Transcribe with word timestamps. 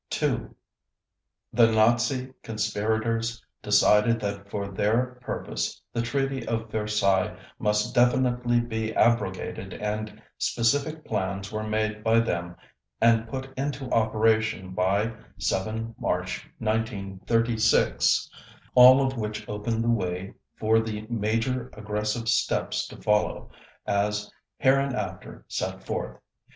2. 0.09 0.55
The 1.53 1.71
Nazi 1.71 2.33
conspirators 2.41 3.39
decided 3.61 4.19
that 4.19 4.49
for 4.49 4.69
their 4.71 5.19
purpose 5.21 5.79
the 5.93 6.01
Treaty 6.01 6.43
of 6.47 6.71
Versailles 6.71 7.37
must 7.59 7.93
definitely 7.93 8.59
be 8.61 8.95
abrogated 8.95 9.75
and 9.75 10.19
specific 10.39 11.05
plans 11.05 11.51
were 11.51 11.61
made 11.63 12.03
by 12.03 12.19
them 12.19 12.55
and 12.99 13.27
put 13.27 13.53
into 13.55 13.91
operation 13.91 14.71
by 14.73 15.13
7 15.37 15.93
March 15.99 16.49
1936, 16.57 18.27
all 18.73 19.05
of 19.05 19.15
which 19.15 19.47
opened 19.47 19.83
the 19.83 19.91
way 19.91 20.33
for 20.55 20.79
the 20.79 21.05
major 21.11 21.69
aggressive 21.73 22.27
steps 22.27 22.87
to 22.87 22.97
follow, 22.99 23.51
as 23.85 24.31
hereinafter 24.57 25.45
set 25.47 25.83
forth. 25.83 26.17